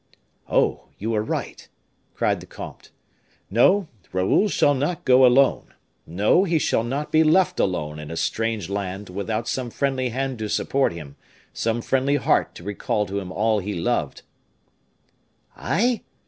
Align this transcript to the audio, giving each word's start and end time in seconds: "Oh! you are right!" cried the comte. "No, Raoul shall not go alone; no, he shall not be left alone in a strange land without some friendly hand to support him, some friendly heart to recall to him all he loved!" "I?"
"Oh! 0.49 0.87
you 0.97 1.13
are 1.13 1.21
right!" 1.21 1.69
cried 2.15 2.39
the 2.39 2.47
comte. 2.47 2.89
"No, 3.51 3.87
Raoul 4.11 4.49
shall 4.49 4.73
not 4.73 5.05
go 5.05 5.27
alone; 5.27 5.75
no, 6.07 6.43
he 6.43 6.57
shall 6.57 6.83
not 6.83 7.11
be 7.11 7.23
left 7.23 7.59
alone 7.59 7.99
in 7.99 8.09
a 8.09 8.17
strange 8.17 8.67
land 8.67 9.09
without 9.09 9.47
some 9.47 9.69
friendly 9.69 10.09
hand 10.09 10.39
to 10.39 10.49
support 10.49 10.91
him, 10.91 11.17
some 11.53 11.83
friendly 11.83 12.15
heart 12.15 12.55
to 12.55 12.63
recall 12.63 13.05
to 13.05 13.19
him 13.19 13.31
all 13.31 13.59
he 13.59 13.75
loved!" 13.75 14.23
"I?" 15.55 16.01